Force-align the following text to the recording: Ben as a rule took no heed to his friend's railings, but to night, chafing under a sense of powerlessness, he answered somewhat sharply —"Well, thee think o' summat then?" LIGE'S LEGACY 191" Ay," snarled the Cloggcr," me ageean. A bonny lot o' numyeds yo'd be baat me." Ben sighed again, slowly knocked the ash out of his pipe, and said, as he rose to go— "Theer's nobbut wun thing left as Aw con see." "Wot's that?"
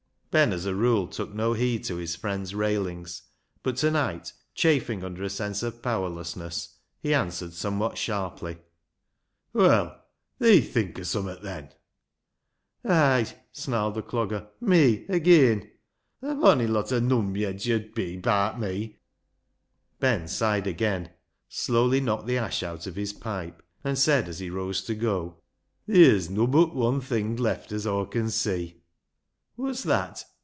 Ben 0.33 0.53
as 0.53 0.65
a 0.65 0.73
rule 0.73 1.07
took 1.07 1.33
no 1.33 1.51
heed 1.51 1.83
to 1.83 1.97
his 1.97 2.15
friend's 2.15 2.55
railings, 2.55 3.23
but 3.63 3.75
to 3.75 3.91
night, 3.91 4.31
chafing 4.55 5.03
under 5.03 5.23
a 5.23 5.29
sense 5.29 5.61
of 5.61 5.81
powerlessness, 5.81 6.77
he 7.01 7.13
answered 7.13 7.51
somewhat 7.51 7.97
sharply 7.97 8.59
—"Well, 9.53 10.01
thee 10.39 10.61
think 10.61 10.97
o' 10.97 11.03
summat 11.03 11.41
then?" 11.43 11.63
LIGE'S 12.85 13.33
LEGACY 13.33 13.33
191" 13.33 13.39
Ay," 13.49 13.49
snarled 13.51 13.95
the 13.95 14.03
Cloggcr," 14.03 14.47
me 14.71 15.05
ageean. 15.07 15.69
A 16.21 16.33
bonny 16.35 16.65
lot 16.67 16.93
o' 16.93 17.01
numyeds 17.01 17.65
yo'd 17.65 17.93
be 17.93 18.15
baat 18.15 18.57
me." 18.57 18.99
Ben 19.99 20.29
sighed 20.29 20.65
again, 20.65 21.09
slowly 21.49 21.99
knocked 21.99 22.27
the 22.27 22.37
ash 22.37 22.63
out 22.63 22.87
of 22.87 22.95
his 22.95 23.11
pipe, 23.11 23.61
and 23.83 23.99
said, 23.99 24.29
as 24.29 24.39
he 24.39 24.49
rose 24.49 24.81
to 24.85 24.95
go— 24.95 25.41
"Theer's 25.89 26.29
nobbut 26.29 26.73
wun 26.73 27.01
thing 27.01 27.35
left 27.35 27.73
as 27.73 27.85
Aw 27.85 28.05
con 28.05 28.29
see." 28.29 28.77
"Wot's 29.57 29.83
that?" 29.83 30.23